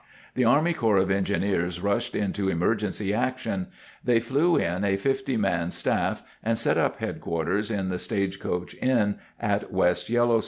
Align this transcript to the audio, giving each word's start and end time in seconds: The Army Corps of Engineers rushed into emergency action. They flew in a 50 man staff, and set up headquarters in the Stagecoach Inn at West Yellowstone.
The 0.33 0.45
Army 0.45 0.73
Corps 0.73 0.97
of 0.97 1.11
Engineers 1.11 1.79
rushed 1.79 2.15
into 2.15 2.49
emergency 2.49 3.13
action. 3.13 3.67
They 4.03 4.19
flew 4.19 4.57
in 4.57 4.83
a 4.83 4.97
50 4.97 5.37
man 5.37 5.69
staff, 5.69 6.23
and 6.43 6.57
set 6.57 6.75
up 6.79 6.97
headquarters 6.97 7.69
in 7.69 7.89
the 7.89 7.99
Stagecoach 7.99 8.73
Inn 8.81 9.19
at 9.39 9.71
West 9.71 10.09
Yellowstone. 10.09 10.39